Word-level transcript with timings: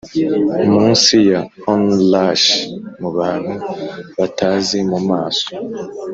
munsi 0.73 1.15
ya 1.31 1.41
onrush 1.73 2.47
mu 3.01 3.09
bantu 3.17 3.53
batazi 4.17 4.77
mu 4.91 4.99
maso 5.09 5.47